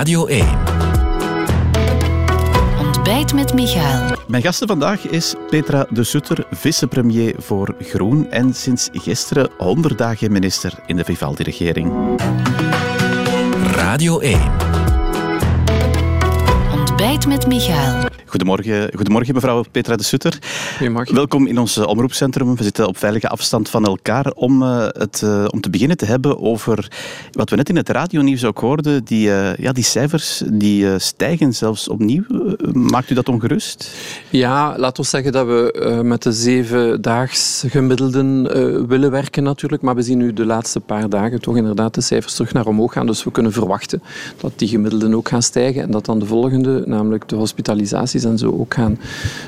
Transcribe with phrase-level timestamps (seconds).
[0.00, 0.46] Radio 1.
[2.78, 4.16] Ontbijt met Michael.
[4.26, 10.32] Mijn gasten vandaag is Petra de Sutter, vicepremier voor Groen en sinds gisteren 100 dagen
[10.32, 11.92] minister in de Vivaldi-regering.
[13.74, 14.79] Radio 1.
[17.10, 18.08] Met Michael.
[18.30, 20.38] Goedemorgen, goedemorgen mevrouw Petra de Sutter.
[20.76, 21.14] Goedemorgen.
[21.14, 22.56] Welkom in ons omroepcentrum.
[22.56, 26.04] We zitten op veilige afstand van elkaar om, uh, het, uh, om te beginnen te
[26.04, 26.92] hebben over
[27.32, 29.04] wat we net in het radionieuws ook hoorden.
[29.04, 32.24] Die, uh, ja, die cijfers die stijgen zelfs opnieuw.
[32.72, 33.90] maakt u dat ongerust?
[34.28, 38.42] Ja, laten we zeggen dat we met de zevendaags gemiddelden
[38.88, 39.82] willen werken natuurlijk.
[39.82, 42.92] Maar we zien nu de laatste paar dagen toch inderdaad de cijfers terug naar omhoog
[42.92, 43.06] gaan.
[43.06, 44.02] Dus we kunnen verwachten
[44.40, 45.82] dat die gemiddelden ook gaan stijgen.
[45.82, 48.98] En dat dan de volgende, namelijk de hospitalisaties en zo ook gaan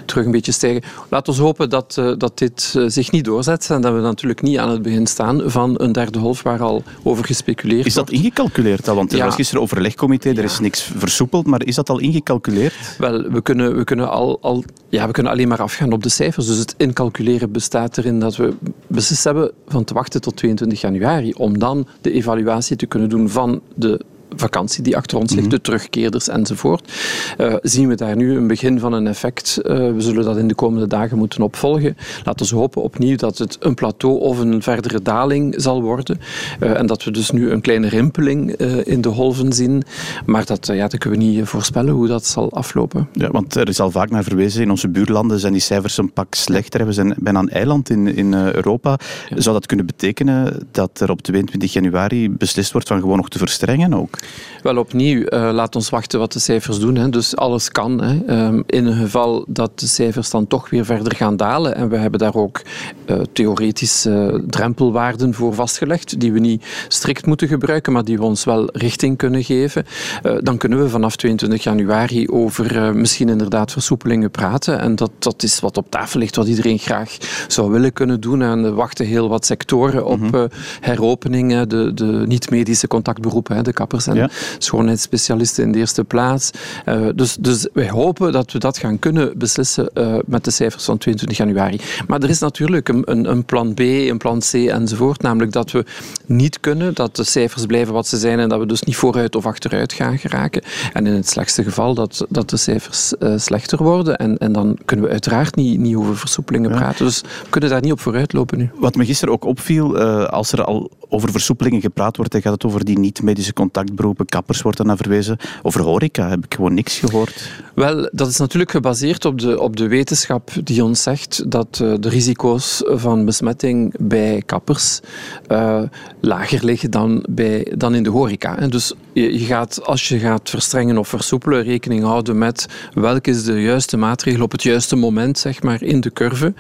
[0.05, 0.83] terug een beetje stijgen.
[1.11, 4.43] Laten we hopen dat, uh, dat dit uh, zich niet doorzet en dat we natuurlijk
[4.43, 8.11] niet aan het begin staan van een derde golf waar al over gespeculeerd is wordt.
[8.11, 8.95] Is dat ingecalculeerd al?
[8.95, 9.25] Want er ja.
[9.25, 12.75] was gisteren overlegcomité, er is niks versoepeld, maar is dat al ingecalculeerd?
[12.99, 16.09] Wel, we kunnen, we kunnen, al, al, ja, we kunnen alleen maar afgaan op de
[16.09, 16.47] cijfers.
[16.47, 18.55] Dus het incalculeren bestaat erin dat we
[18.87, 23.29] beslist hebben van te wachten tot 22 januari om dan de evaluatie te kunnen doen
[23.29, 24.01] van de
[24.37, 25.59] vakantie die achter ons ligt, mm -hmm.
[25.59, 26.93] de terugkeerders enzovoort,
[27.39, 29.59] uh, zien we daar nu een begin van een effect.
[29.63, 31.97] Uh, we zullen dat in de komende dagen moeten opvolgen.
[32.25, 36.21] Laten we hopen opnieuw dat het een plateau of een verdere daling zal worden.
[36.61, 38.53] Uh, en dat we dus nu een kleine rimpeling
[38.85, 39.83] in de golven zien.
[40.27, 43.09] Maar dat, ja, dat kunnen we niet voorspellen hoe dat zal aflopen.
[43.13, 46.13] Ja, want er is al vaak naar verwezen, in onze buurlanden zijn die cijfers een
[46.13, 46.87] pak slechter.
[46.87, 48.99] We zijn bijna een eiland in, in Europa.
[49.29, 49.41] Ja.
[49.41, 53.39] Zou dat kunnen betekenen dat er op 22 januari beslist wordt van gewoon nog te
[53.39, 54.19] verstrengen ook?
[54.63, 56.95] Wel opnieuw, uh, laat ons wachten wat de cijfers doen.
[56.95, 57.09] Hè.
[57.09, 58.03] Dus alles kan.
[58.03, 58.45] Hè.
[58.47, 61.97] Um, in een geval dat de cijfers dan toch weer verder gaan dalen, en we
[61.97, 62.61] hebben daar ook
[63.07, 68.45] uh, theoretische drempelwaarden voor vastgelegd, die we niet strikt moeten gebruiken, maar die we ons
[68.45, 69.85] wel richting kunnen geven,
[70.23, 74.81] uh, dan kunnen we vanaf 22 januari over misschien inderdaad versoepelingen praten.
[74.81, 77.17] En dat, dat is wat op tafel ligt, wat iedereen graag
[77.49, 78.43] zou willen kunnen doen.
[78.43, 80.49] En er wachten heel wat sectoren op mm -hmm.
[80.81, 84.31] heropening, de, de niet-medische contactberoepen, hè, de kappers en ja.
[84.59, 86.51] schoonheidsspecialisten in de eerste plaats.
[86.87, 90.85] Uh, dus, dus wij hopen dat we dat gaan kunnen beslissen uh, met de cijfers
[90.85, 91.81] van 22 januari.
[92.07, 95.23] Maar er is natuurlijk een, een, een, plan B, een plan C enzovoort.
[95.23, 95.85] Namelijk dat we
[96.27, 99.37] niet kunnen, dat de cijfers blijven wat ze zijn en dat we dus niet vooruit
[99.37, 100.63] of achteruit gaan geraken.
[100.93, 104.17] En in het slechtste geval dat, dat de cijfers uh, slechter worden.
[104.17, 106.77] En, en dan kunnen we uiteraard niet, niet over versoepelingen ja.
[106.77, 107.05] praten.
[107.05, 108.71] Dus we kunnen daar niet op vooruit lopen nu.
[108.75, 112.65] Wat me gisteren ook opviel, als er al over versoepelingen gepraat wordt, dan gaat het
[112.65, 115.37] over die niet-medische contactberoepen, kappers wordt er naar verwezen.
[115.63, 117.51] Over horeca heb ik gewoon niks gehoord.
[117.75, 121.95] Wel, dat is natuurlijk gebaseerd op de, op de wetenschap die ons zegt dat uh,
[122.01, 125.01] de risico's van besmetting bij kappers
[125.49, 125.83] uh,
[126.21, 128.55] lager liggen dan, bij, dan in de horeca.
[128.55, 133.63] Dus je, gaat, als je gaat verstrengen of versoepelen, rekening houden met welke is de
[133.63, 136.55] juiste maatregel op het juiste moment, zeg maar, in de curve.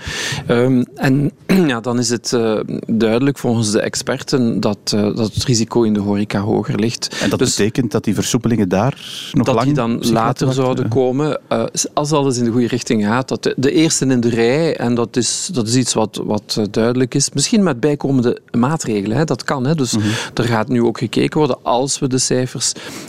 [0.49, 1.33] Um, en
[1.67, 6.01] ja, dan is het uh, duidelijk volgens de experten dat, dat het risico in de
[6.01, 7.17] horeca hoger ligt.
[7.21, 9.67] En dat dus, betekent dat die versoepelingen daar nog dat lang...
[9.67, 11.41] die dan later zouden komen.
[11.53, 11.65] Uh,
[11.95, 13.29] als alles in de goede richting gaat.
[13.29, 16.61] Dat de, de eerste in de rij, en dat is, dat is iets wat, wat
[16.71, 19.17] duidelijk is, misschien met bijkomende maatregelen.
[19.17, 19.67] Hè, dat kan.
[19.67, 19.75] Hè.
[19.75, 20.13] Dus mm-hmm.
[20.35, 22.41] er gaat nu ook gekeken worden als we de cijfers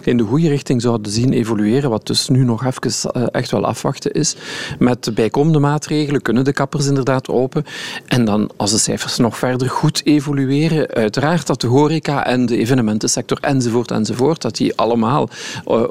[0.04, 4.12] in de goede richting zouden zien evolueren, wat dus nu nog even echt wel afwachten
[4.12, 4.36] is.
[4.80, 7.66] Met bijkomende maatregelen kunnen de kappers inderdaad open.
[8.08, 12.58] En dan, als de cijfers nog verder goed evolueren, uiteraard dat de horeca en de
[12.58, 15.30] evenementensector enzovoort enzovoort, dat die allemaal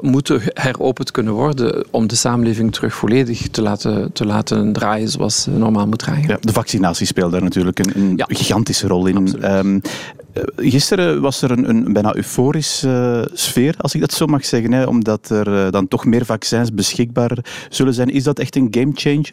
[0.01, 5.45] moeten heropend kunnen worden om de samenleving terug volledig te laten, te laten draaien zoals
[5.45, 6.27] het normaal moet draaien.
[6.27, 9.35] Ja, de vaccinatie speelt daar natuurlijk een, een gigantische rol in.
[10.55, 14.83] Gisteren was er een, een bijna euforische sfeer, als ik dat zo mag zeggen, hè,
[14.83, 17.37] omdat er dan toch meer vaccins beschikbaar
[17.69, 18.09] zullen zijn.
[18.09, 19.31] Is dat echt een gamechanger?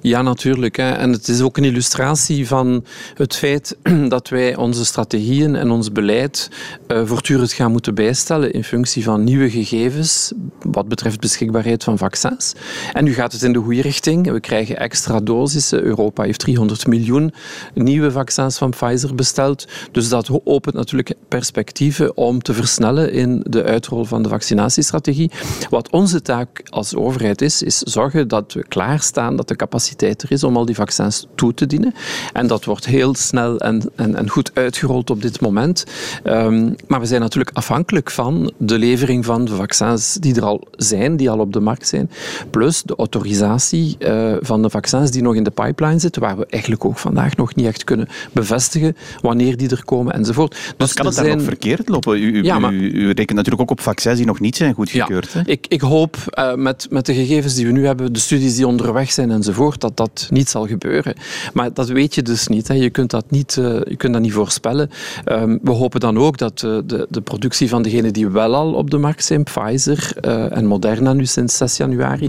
[0.00, 0.76] Ja, natuurlijk.
[0.76, 0.90] Hè.
[0.90, 2.84] En het is ook een illustratie van
[3.14, 3.76] het feit
[4.08, 6.50] dat wij onze strategieën en ons beleid
[6.88, 10.32] uh, voortdurend gaan moeten bijstellen in functie van nieuwe gegevens
[10.62, 12.52] wat betreft beschikbaarheid van vaccins.
[12.92, 14.30] En nu gaat het in de goede richting.
[14.30, 15.82] We krijgen extra dosissen.
[15.82, 17.32] Europa heeft 300 miljoen
[17.74, 19.66] nieuwe vaccins van Pfizer besteld.
[19.92, 25.30] Dus dat opent natuurlijk perspectieven om te versnellen in de uitrol van de vaccinatiestrategie.
[25.70, 30.32] Wat onze taak als overheid is, is zorgen dat we klaarstaan, dat de capaciteit er
[30.32, 31.94] is om al die vaccins toe te dienen.
[32.32, 35.84] En dat wordt heel snel en, en, en goed uitgerold op dit moment.
[36.24, 40.66] Um, maar we zijn natuurlijk afhankelijk van de levering van de vaccins die er al
[40.70, 42.10] zijn, die al op de markt zijn,
[42.50, 46.46] plus de autorisatie uh, van de vaccins die nog in de pipeline zitten, waar we
[46.46, 50.74] eigenlijk ook vandaag nog niet echt kunnen bevestigen wanneer die er komen enzovoort.
[50.76, 51.26] Dus kan het zijn...
[51.26, 52.22] dan ook verkeerd lopen?
[52.22, 52.72] U, ja, maar...
[52.72, 55.32] u, rekent natuurlijk ook op vaccins die nog niet zijn goedgekeurd.
[55.32, 58.56] Ja, ik, ik hoop uh, met, met de gegevens die we nu hebben, de studies
[58.56, 61.14] die onderweg zijn enzovoort, dat dat niet zal gebeuren.
[61.52, 62.68] Maar dat weet je dus niet.
[62.68, 62.74] Hè.
[62.74, 64.90] Je, kunt dat niet uh, je kunt dat niet voorspellen.
[65.26, 68.72] Um, we hopen dan ook dat uh, de, de productie van degenen die wel al
[68.72, 70.12] op de markt zijn, Pfizer
[70.50, 72.28] en Moderna nu sinds 6 januari,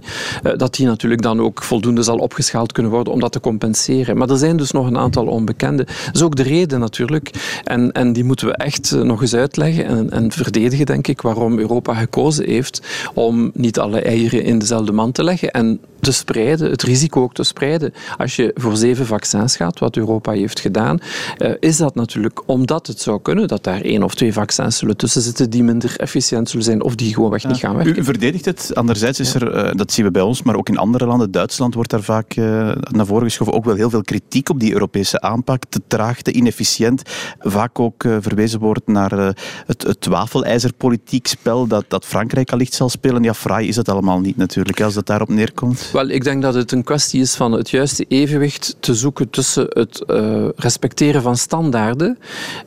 [0.58, 4.18] dat die natuurlijk dan ook voldoende zal opgeschaald kunnen worden om dat te compenseren.
[4.18, 5.86] Maar er zijn dus nog een aantal onbekenden.
[5.86, 7.32] Dat is ook de reden natuurlijk.
[7.64, 11.60] En, en die moeten we echt nog eens uitleggen en, en verdedigen, denk ik, waarom
[11.60, 12.82] Europa gekozen heeft
[13.14, 15.52] om niet alle eieren in dezelfde mand te leggen.
[15.52, 17.94] En te spreiden, het risico ook te spreiden.
[18.18, 21.00] Als je voor zeven vaccins gaat, wat Europa heeft gedaan,
[21.38, 24.98] uh, is dat natuurlijk omdat het zou kunnen dat daar één of twee vaccins zullen
[24.98, 27.48] tussen zitten die minder efficiënt zullen zijn of die gewoonweg ja.
[27.48, 28.00] niet gaan werken.
[28.00, 28.72] U verdedigt het.
[28.74, 31.74] Anderzijds is er, uh, dat zien we bij ons, maar ook in andere landen, Duitsland
[31.74, 32.46] wordt daar vaak uh,
[32.92, 35.64] naar voren geschoven, ook wel heel veel kritiek op die Europese aanpak.
[35.70, 37.02] Te traag, te inefficiënt.
[37.40, 39.12] Vaak ook verwezen wordt naar
[39.66, 43.24] het, het wafelijzerpolitiek spel dat, dat Frankrijk allicht zal spelen.
[43.24, 45.90] Ja, fraai is het allemaal niet natuurlijk, als dat daarop neerkomt.
[46.00, 49.66] Wel, ik denk dat het een kwestie is van het juiste evenwicht te zoeken tussen
[49.70, 52.18] het uh, respecteren van standaarden,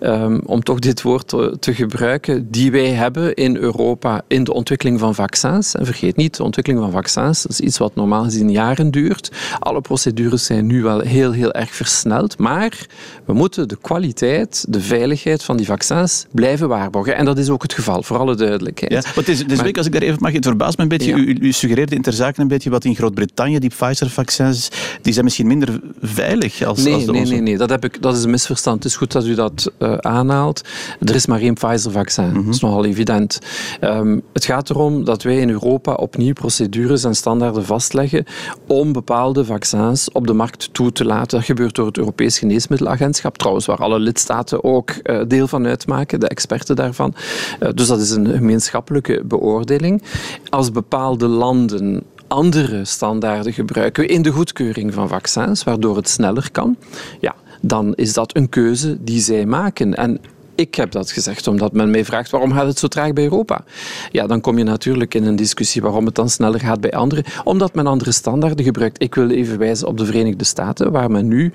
[0.00, 4.52] um, om toch dit woord te, te, gebruiken, die wij hebben in Europa in de
[4.52, 5.74] ontwikkeling van vaccins.
[5.74, 9.30] En vergeet niet, de ontwikkeling van vaccins is iets wat normaal gezien jaren duurt.
[9.58, 12.86] Alle procedures zijn nu wel heel, heel erg versneld, maar
[13.24, 17.16] we moeten de kwaliteit, de veiligheid van die vaccins blijven waarborgen.
[17.16, 18.92] En dat is ook het geval, voor alle duidelijkheid.
[18.92, 21.10] Ja, maar deze, deze week, als ik daar even mag, het verbaast me een beetje,
[21.10, 21.16] ja.
[21.16, 24.70] u, u suggereerde in ter zake een beetje wat in Groot-Brittannië, die Pfizer-vaccins,
[25.02, 28.02] die zijn misschien minder veilig als, nee, als de nee, nee, nee, dat, heb ik,
[28.02, 28.82] dat is een misverstand.
[28.82, 30.60] Het is goed dat u dat uh, aanhaalt.
[31.00, 32.44] Er is maar één Pfizer-vaccin, mm -hmm.
[32.44, 33.38] dat is nogal evident.
[33.80, 38.24] Um, het gaat erom dat wij in Europa opnieuw procedures en standaarden vastleggen
[38.66, 41.38] om bepaalde vaccins op de markt toe te laten.
[41.38, 46.20] Dat gebeurt door het Europees Geneesmiddelagentschap, trouwens waar alle lidstaten ook uh, deel van uitmaken,
[46.20, 47.14] de experten daarvan.
[47.60, 50.02] Uh, dus dat is een gemeenschappelijke beoordeling.
[50.48, 52.02] Als bepaalde landen
[52.32, 56.76] andere standaarden gebruiken in de goedkeuring van vaccins, waardoor het sneller kan,
[57.20, 59.94] ja, dan is dat een keuze die zij maken.
[59.94, 60.20] En
[60.54, 63.64] ik heb dat gezegd omdat men mij vraagt waarom gaat het zo traag bij Europa?
[64.10, 67.24] Ja, dan kom je natuurlijk in een discussie waarom het dan sneller gaat bij anderen.
[67.44, 69.02] Omdat men andere standaarden gebruikt.
[69.02, 71.52] Ik wil even wijzen op de Verenigde Staten, waar men nu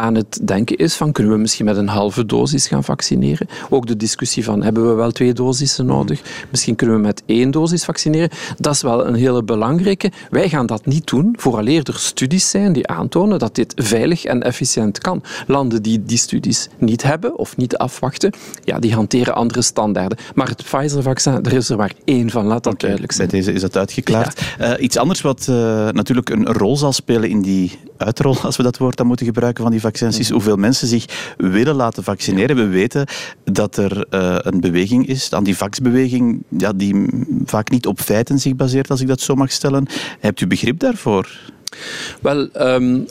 [0.00, 3.48] aan het denken is van kunnen we misschien met een halve dosis gaan vaccineren.
[3.68, 6.22] Ook de discussie van hebben we wel twee dosissen nodig?
[6.50, 8.30] Misschien kunnen we met één dosis vaccineren.
[8.58, 10.12] Dat is wel een hele belangrijke.
[10.30, 14.42] Wij gaan dat niet doen vooraleer er studies zijn die aantonen dat dit veilig en
[14.42, 15.22] efficiënt kan.
[15.46, 18.32] Landen die die studies niet hebben of niet afwachten,
[18.64, 20.18] ja, die hanteren andere standaarden.
[20.34, 23.28] Maar het Pfizer-vaccin, er is er maar één van, laat dat okay, duidelijk zijn.
[23.28, 24.40] Bij deze is dat uitgeklaard.
[24.58, 24.76] Ja.
[24.76, 25.56] Uh, iets anders wat uh,
[25.88, 29.62] natuurlijk een rol zal spelen in die uitrol, als we dat woord dan moeten gebruiken,
[29.62, 32.56] van die is hoeveel mensen zich willen laten vaccineren.
[32.56, 33.06] We weten
[33.44, 37.08] dat er uh, een beweging is, de antivaxbeweging, ja, die
[37.44, 39.86] vaak niet op feiten zich baseert, als ik dat zo mag stellen.
[40.20, 41.28] Hebt u begrip daarvoor?
[42.20, 43.06] Wel, um,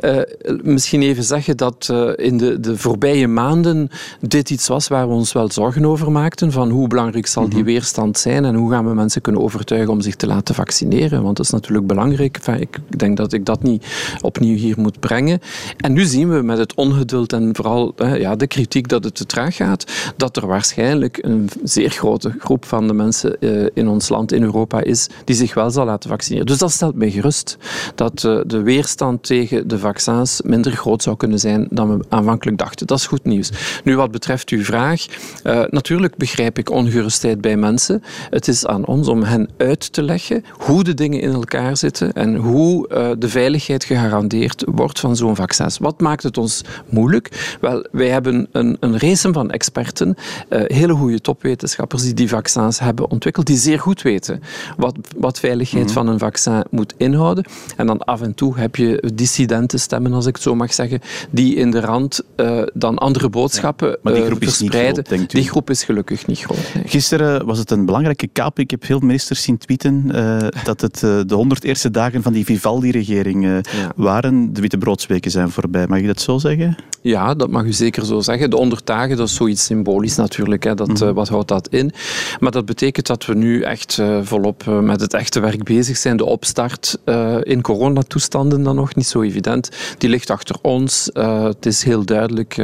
[0.00, 0.18] uh,
[0.74, 3.90] misschien even zeggen dat uh, in de, de voorbije maanden
[4.20, 6.52] dit iets was waar we ons wel zorgen over maakten.
[6.52, 7.66] Van hoe belangrijk zal die mhm.
[7.66, 11.22] weerstand zijn en hoe gaan we mensen kunnen overtuigen om zich te laten vaccineren.
[11.22, 12.36] Want dat is natuurlijk belangrijk.
[12.36, 13.86] Enfin, ik denk dat ik dat niet
[14.20, 15.40] opnieuw hier moet brengen.
[15.76, 19.14] En nu zien we met het ongeduld en vooral uh, ja, de kritiek dat het
[19.14, 19.84] te traag gaat,
[20.16, 23.40] dat er waarschijnlijk een zeer grote groep van de mensen
[23.74, 26.46] in ons land, in Europa, is die zich wel zal laten vaccineren.
[26.46, 27.58] Dus dat stelt mij gerust
[27.94, 32.58] dat eh, de weerstand tegen de vaccins minder groot zou kunnen zijn dan we aanvankelijk
[32.58, 32.86] dachten.
[32.86, 33.50] Dat is goed nieuws.
[33.84, 35.06] Nu, wat betreft uw vraag,
[35.44, 38.02] uh, natuurlijk begrijp ik ongerustheid bij mensen.
[38.30, 42.12] Het is aan ons om hen uit te leggen hoe de dingen in elkaar zitten
[42.12, 45.78] en hoe uh, de veiligheid gegarandeerd wordt van zo'n vaccins.
[45.78, 47.56] Wat maakt het ons moeilijk?
[47.60, 50.16] Wel, wij hebben een, een race van experten,
[50.50, 54.42] uh, hele goede topwetenschappers die die vaccins hebben ontwikkeld, die zeer goed weten
[54.76, 55.96] wat, wat veiligheid mm -hmm.
[55.96, 57.44] van een vaccin moet inhouden.
[57.76, 61.00] En dan af en toe heb je dissidente stemmen, als ik het zo mag zeggen,
[61.30, 65.04] die in de rand uh, dan andere boodschappen ja, maar die groep uh, verspreiden.
[65.04, 66.74] Is niet groot, die groep is gelukkig niet groot.
[66.74, 66.84] Nee.
[66.86, 68.58] Gisteren was het een belangrijke kaap.
[68.58, 71.46] Ik heb veel ministers zien tweeten uh, dat het de
[71.86, 73.60] 101ste dagen van die Vivaldi-regering ja.
[73.96, 74.52] waren.
[74.52, 75.86] De witte broodsweken zijn voorbij.
[75.86, 76.76] Mag je dat zo zeggen?
[77.00, 78.50] Ja, dat mag u zeker zo zeggen.
[78.50, 80.64] De 100 dagen, dat is zoiets symbolisch natuurlijk.
[80.64, 80.74] Hè.
[80.74, 81.14] Dat, mm -hmm.
[81.14, 81.92] wat houdt dat in?
[82.40, 86.16] Maar dat betekent dat we nu echt volop met het echte werk bezig zijn.
[86.16, 86.98] De opstart
[87.42, 89.70] in in coronatoestanden dan nog niet zo evident.
[89.98, 91.10] Die ligt achter ons.
[91.12, 92.56] het is heel duidelijk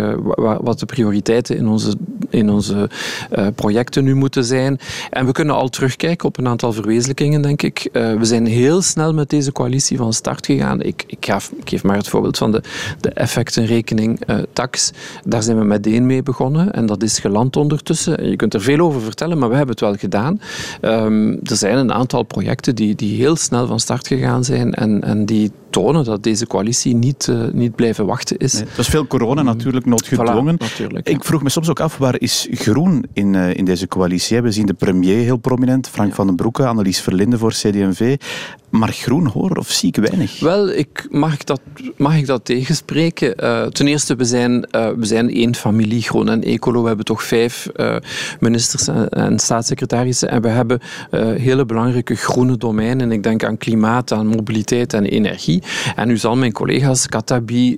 [0.61, 1.95] wat de prioriteiten in onze,
[2.31, 2.91] in onze
[3.55, 4.79] projecten nu moeten zijn.
[5.11, 7.89] En we kunnen al terugkijken op een aantal verwezenlijkingen, denk ik.
[7.93, 10.83] we zijn heel snel met deze coalitie van start gegaan.
[10.83, 12.63] Ik, ik, ik geef maar het voorbeeld van de,
[13.01, 14.21] de effectenrekening
[14.53, 14.93] tax.
[15.25, 18.29] Daar zijn we meteen mee begonnen en dat is geland ondertussen.
[18.29, 20.41] Je kunt er veel over vertellen, maar we hebben het wel gedaan.
[20.83, 25.03] Um, er zijn een aantal projecten die, die heel snel van start gegaan zijn en,
[25.03, 28.53] en die tonen dat deze coalitie niet, uh, niet blijven wachten is.
[28.53, 30.57] Nee, dat is veel corona natuurlijk noodgedwongen.
[30.59, 34.41] natuurlijk, Ik vroeg me soms ook af, waar is Groen in, uh, in deze coalitie?
[34.41, 38.17] We zien de premier heel prominent, Frank van den Broeke, Annelies Verlinde voor CD&V.
[38.71, 40.41] Maar groen hoor, of zie ik weinig?
[40.41, 41.61] Wel, ik, mag, ik dat,
[41.97, 43.45] mag ik dat tegenspreken?
[43.45, 46.81] Uh, ten eerste, we zijn, we zijn één familie, Groen en Ecolo.
[46.81, 47.69] We hebben toch vijf
[48.41, 50.29] ministers en, en, staatssecretarissen.
[50.31, 50.81] En we hebben
[51.37, 53.13] hele belangrijke groene domeinen.
[53.13, 55.62] Ik denk aan klimaat, aan mobiliteit en energie.
[55.97, 57.77] En nu zal mijn collega's Katabi,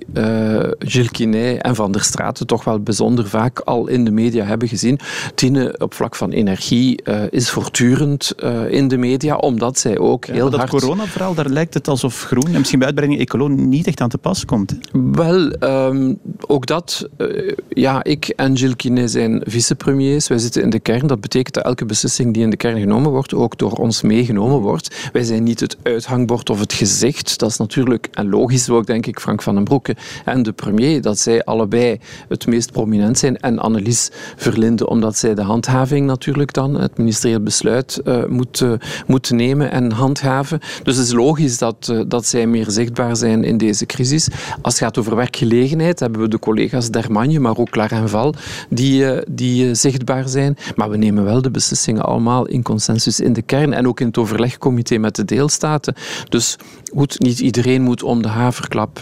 [0.79, 4.67] Gilles Quinet en Van der Straten toch wel bijzonder vaak al in de media hebben
[4.67, 4.99] gezien.
[5.35, 8.33] Tine op vlak van energie is voortdurend
[8.69, 12.57] in de media, omdat zij ook heel hard coronaverhaal, daar lijkt het alsof groen, en
[12.57, 14.77] misschien bij uitbreiding ecolo, niet echt aan te pas komt.
[14.91, 16.13] Wel, ehm,
[16.47, 17.09] ook dat.
[17.17, 20.27] Uh, ja, ik en Gilles Quinet zijn vicepremiers.
[20.27, 21.07] Wij zitten in de kern.
[21.07, 24.59] Dat betekent dat elke beslissing die in de kern genomen wordt, ook door ons meegenomen
[24.59, 25.09] wordt.
[25.13, 27.39] Wij zijn niet het uithangbord of het gezicht.
[27.39, 27.74] Dat is natuurlijk,
[28.11, 31.99] en logisch ook, denk ik, Frank van den Broeke en de premier, dat zij allebei
[32.27, 33.37] het meest prominent zijn.
[33.37, 38.73] En Annelies Verlinde, omdat zij de handhaving natuurlijk dan, het ministerieel besluit, uh, moet, uh,
[39.07, 40.59] moet nemen en handhaven.
[40.83, 44.27] Dus het is logisch dat, uh, dat zij meer zichtbaar zijn in deze crisis.
[44.61, 47.69] Als het gaat over werkgelegenheid, hebben we de collega's Dermagne, maar ook
[48.05, 48.33] Val,
[48.69, 50.57] die, die zichtbaar zijn.
[50.75, 54.07] Maar we nemen wel de beslissingen allemaal in consensus in de kern en ook in
[54.07, 55.95] het overlegcomité met de deelstaten.
[56.29, 56.57] Dus
[56.95, 58.99] goed, niet iedereen moet om de haverklap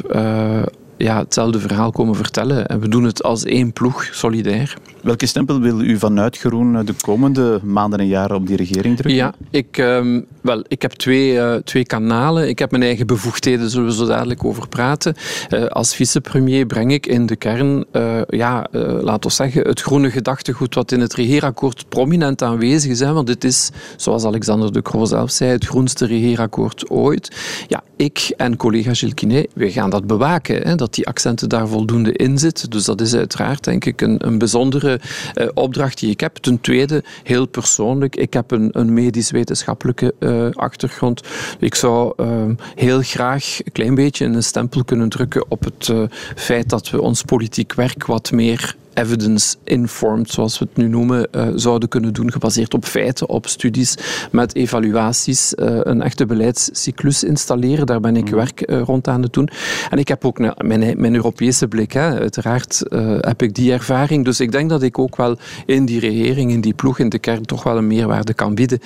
[0.97, 2.67] ja, hetzelfde verhaal komen vertellen.
[2.67, 4.77] En we doen het als één ploeg, solidair.
[5.03, 9.15] Welke stempel wil u vanuit Groen de komende maanden en jaren op die regering drukken?
[9.15, 12.49] Ja, ik, uh, wel, ik heb twee, uh, twee kanalen.
[12.49, 15.15] Ik heb mijn eigen bevoegdheden, zullen we zo dadelijk over praten.
[15.49, 20.11] Uh, als vicepremier breng ik in de kern, uh, ja, laten we zeggen, het groene
[20.11, 22.99] gedachtegoed wat in het regeerakkoord prominent aanwezig is.
[22.99, 27.35] Want dit is, zoals Alexander de Croo zelf zei, het groenste regeerakkoord ooit.
[27.67, 30.67] Ja, ik en collega Gilles Quinet, we gaan dat bewaken.
[30.67, 32.69] Hè, dat die accenten daar voldoende in zitten.
[32.69, 34.92] Dus dat is uiteraard, denk ik, een, een bijzondere
[35.35, 36.35] uh, opdracht die ik heb.
[36.35, 41.21] Ten tweede, heel persoonlijk, ik heb een, een medisch-wetenschappelijke uh, achtergrond.
[41.59, 42.43] Ik zou uh,
[42.75, 45.91] heel graag een klein beetje een stempel kunnen drukken op het
[46.35, 51.47] feit dat we ons politiek werk wat meer evidence-informed, zoals we het nu noemen, uh,
[51.55, 53.95] zouden kunnen doen, gebaseerd op feiten, op studies,
[54.31, 57.85] met evaluaties, uh, een echte beleidscyclus installeren.
[57.85, 58.35] Daar ben ik mm.
[58.35, 59.49] werk uh, rond aan het doen.
[59.89, 62.19] En ik heb ook mijn, mijn Europese blik, hè.
[62.19, 62.81] uiteraard
[63.19, 64.25] heb ik die ervaring.
[64.25, 67.19] Dus ik denk dat ik ook wel in die regering, in die ploeg, in de
[67.19, 68.79] kern, toch wel een meerwaarde kan bieden.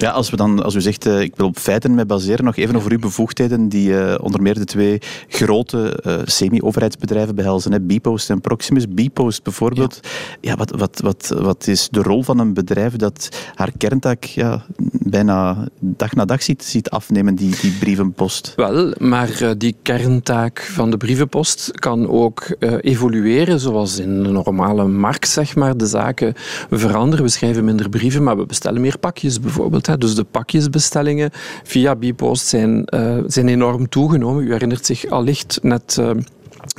[0.00, 2.56] Ja, als, we dan, als u zegt, uh, ik wil op feiten mij baseren, nog
[2.56, 7.78] even over uw bevoegdheden, die uh, onder meer de twee grote uh, semi-overheidsbedrijven behelzen, hè,
[8.28, 8.86] en Proximus.
[8.88, 10.50] Bpost bijvoorbeeld, ja.
[10.50, 10.56] ja.
[10.56, 15.68] wat, wat, wat, wat is de rol van een bedrijf dat haar kerntaak ja, bijna
[15.80, 18.52] dag na dag ziet, ziet afnemen, die, die brievenpost?
[18.56, 25.28] Wel, maar die kerntaak van de brievenpost kan ook evolueren, zoals in een normale markt,
[25.28, 25.76] zeg maar.
[25.76, 26.34] De zaken
[26.70, 29.88] veranderen, we schrijven minder brieven, maar we bestellen meer pakjes bijvoorbeeld.
[29.98, 31.30] Dus de pakjesbestellingen
[31.62, 34.44] via Bipost zijn, uh, zijn enorm toegenomen.
[34.44, 35.98] U herinnert zich allicht net...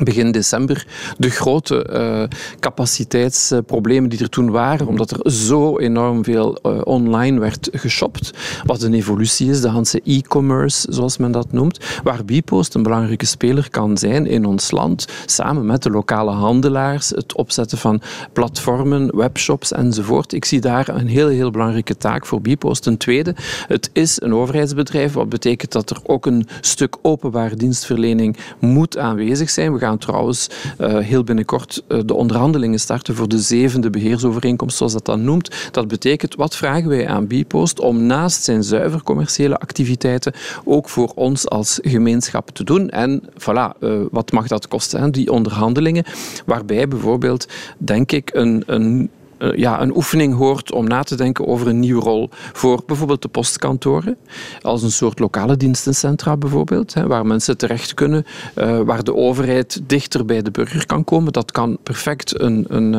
[0.03, 6.59] Begin december de grote uh, capaciteitsproblemen die er toen waren, omdat er zo enorm veel
[6.63, 8.31] uh, online werd geshopt,
[8.65, 13.25] wat een evolutie is, de Hanse e-commerce, zoals men dat noemt, waar Bipost een belangrijke
[13.25, 18.01] speler kan zijn in ons land, samen met de lokale handelaars, het opzetten van
[18.33, 20.33] platformen, webshops enzovoort.
[20.33, 22.83] Ik zie daar een heel, heel belangrijke taak voor Bipost.
[22.83, 23.35] Ten tweede,
[23.67, 29.50] het is een overheidsbedrijf, wat betekent dat er ook een stuk openbare dienstverlening moet aanwezig
[29.50, 29.70] zijn.
[29.73, 30.49] We gaan trouwens
[30.79, 35.69] uh, heel binnenkort uh, de onderhandelingen starten voor de zevende beheersovereenkomst, zoals dat dan noemt.
[35.71, 41.11] Dat betekent, wat vragen wij aan Bipost om naast zijn zuiver commerciële activiteiten ook voor
[41.15, 42.89] ons als gemeenschap te doen?
[42.89, 45.01] En voilà, uh, wat mag dat kosten?
[45.01, 45.09] Hè?
[45.09, 46.05] Die onderhandelingen,
[46.45, 47.47] waarbij bijvoorbeeld,
[47.77, 49.09] denk ik, een, een
[49.55, 53.27] ja, een oefening hoort om na te denken over een nieuwe rol voor bijvoorbeeld de
[53.27, 54.17] postkantoren,
[54.62, 59.81] als een soort lokale dienstencentra bijvoorbeeld, hè, waar mensen terecht kunnen, uh, waar de overheid
[59.88, 61.33] dichter bij de burger kan komen.
[61.33, 62.93] Dat kan perfect een, een,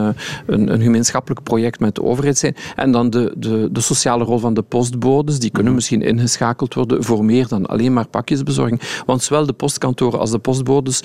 [0.46, 2.56] een, een gemeenschappelijk project met de overheid zijn.
[2.76, 5.74] En dan de, de, de sociale rol van de postbodes, die kunnen mhm.
[5.74, 8.80] misschien ingeschakeld worden voor meer dan alleen maar pakjesbezorging.
[9.06, 11.02] Want zowel de postkantoren als de postbodes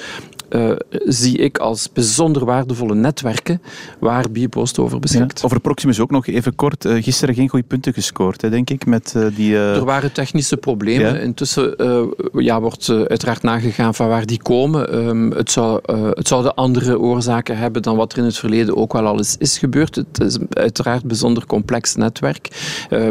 [0.49, 0.71] uh,
[1.05, 3.61] zie ik als bijzonder waardevolle netwerken
[3.99, 5.43] waar Biopost over beschikt.
[5.43, 6.85] over Proximus ook nog even kort.
[6.85, 8.85] Uh, gisteren geen goede punten gescoord, hè, denk ik.
[8.85, 11.13] Met, uh, die, Er waren technische problemen.
[11.13, 11.19] Ja.
[11.19, 11.75] Intussen
[12.33, 15.07] ja, wordt uiteraard nagegaan van waar die komen.
[15.07, 15.79] Um, het, zou,
[16.13, 19.35] het zouden andere oorzaken hebben dan wat er in het verleden ook wel al is,
[19.39, 19.95] is gebeurd.
[19.95, 22.49] Het is uiteraard een bijzonder complex netwerk,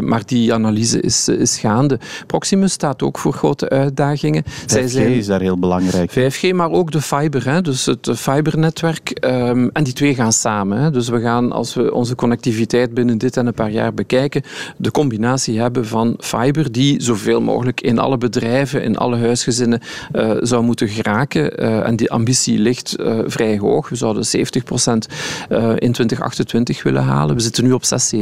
[0.00, 1.98] maar die analyse is, is gaande.
[2.26, 4.44] Proximus staat ook voor grote uitdagingen.
[4.44, 6.10] 5G Zij zijn, is daar heel belangrijk.
[6.10, 7.00] 5G, maar ook de
[7.32, 9.24] fiber, hè, dus het fibernetwerk.
[9.24, 10.78] Um, en die twee gaan samen.
[10.78, 10.90] Hè.
[10.90, 14.42] Dus we gaan, als we onze connectiviteit binnen dit en een paar jaar bekijken,
[14.76, 19.80] de combinatie hebben van fiber, die zoveel mogelijk in alle bedrijven, in alle huisgezinnen
[20.12, 21.62] uh, zou moeten geraken.
[21.62, 23.88] Uh, en die ambitie ligt uh, vrij hoog.
[23.88, 24.38] We zouden 70%
[25.78, 27.34] in 2028 willen halen.
[27.34, 28.18] We zitten nu op 6, 7%.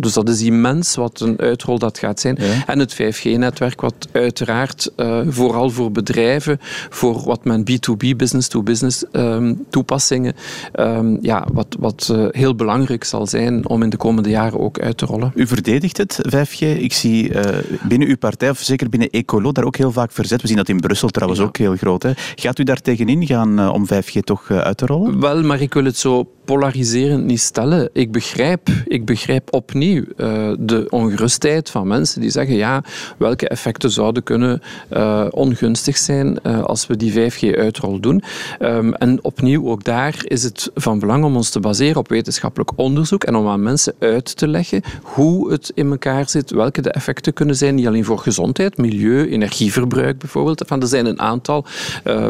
[0.00, 2.36] Dus dat is immens wat een uitrol dat gaat zijn.
[2.40, 2.66] Ja.
[2.66, 4.92] En het 5G-netwerk, wat uiteraard
[5.28, 6.58] vooral voor bedrijven,
[6.90, 10.34] voor wat men B2B business-to-business ehm, toepassingen,
[10.72, 14.80] ehm, ja, wat, wat uh, heel belangrijk zal zijn om in de komende jaren ook
[14.80, 15.32] uit te rollen.
[15.34, 16.58] U verdedigt het, 5G.
[16.58, 17.40] Ik zie uh,
[17.82, 20.40] binnen uw partij, of zeker binnen Ecolo, daar ook heel vaak verzet.
[20.42, 21.46] We zien dat in Brussel trouwens ja.
[21.46, 22.02] ook heel groot.
[22.02, 22.12] Hè.
[22.34, 25.20] Gaat u daar tegenin gaan uh, om 5G toch uit te rollen?
[25.20, 27.88] Wel, maar ik wil het zo polariserend niet stellen.
[27.92, 32.84] Ik begrijp, ik begrijp opnieuw uh, de ongerustheid van mensen die zeggen ja,
[33.18, 34.62] welke effecten zouden kunnen
[34.92, 38.22] uh, ongunstig zijn uh, als we die 5G uitrol doen.
[38.60, 42.70] Um, en opnieuw, ook daar is het van belang om ons te baseren op wetenschappelijk
[42.76, 46.90] onderzoek en om aan mensen uit te leggen hoe het in elkaar zit, welke de
[46.90, 50.62] effecten kunnen zijn, niet alleen voor gezondheid, milieu, energieverbruik bijvoorbeeld.
[50.66, 51.64] Van, er zijn een aantal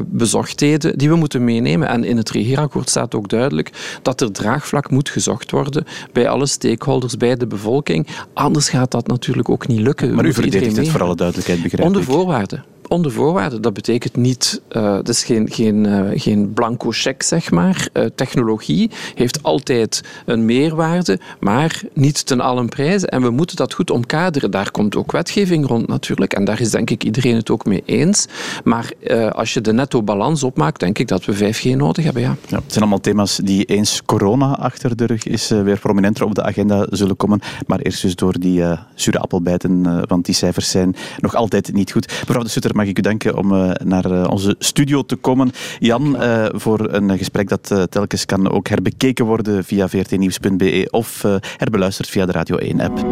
[0.07, 1.89] bezorgdheden die we moeten meenemen.
[1.89, 3.71] En in het regeerakkoord staat ook duidelijk
[4.09, 8.07] dat er draagvlak moet gezocht worden bij alle stakeholders, bij de bevolking.
[8.33, 10.15] Anders gaat dat natuurlijk ook niet lukken.
[10.15, 13.63] Maar u verdedigt het voor alle duidelijkheid, begrijp Onder voorwaarden onder voorwaarden.
[13.63, 17.89] Dat betekent niet, uh, dat is geen, geen, uh, geen blanco cheque, zeg maar.
[17.93, 23.07] Uh, technologie heeft altijd een meerwaarde, maar niet ten allen prijze.
[23.07, 24.51] En we moeten dat goed omkaderen.
[24.51, 26.33] Daar komt ook wetgeving rond natuurlijk.
[26.33, 28.27] En daar is denk ik iedereen het ook mee eens.
[28.65, 28.93] Maar
[29.33, 32.37] als je de netto balans opmaakt, denk ik dat we 5G nodig hebben, ja.
[32.47, 36.35] ja het zijn allemaal thema's die eens corona achter de rug is, weer prominenter op
[36.35, 37.41] de agenda zullen komen.
[37.67, 38.63] Maar eerst dus door die
[38.95, 42.07] zure appelbijten, want die cijfers zijn nog altijd niet goed.
[42.07, 45.51] Mevrouw de Sutter, mag ik u danken om uh, naar uh, onze studio te komen.
[45.79, 51.25] Jan, uh, voor een gesprek dat telkens kan ook herbekeken worden via vrtnieuws.be of
[51.57, 53.07] herbeluisterd via de Radio 1-app.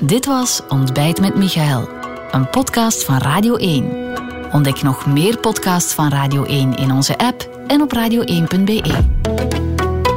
[0.00, 1.88] Dit was Ontbijt met Michael,
[2.30, 3.84] een podcast van Radio 1.
[4.52, 8.82] Ontdek nog meer podcasts van Radio 1 in onze app en op radio1.be.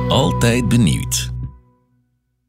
[0.08, 1.33] Altijd benieuwd.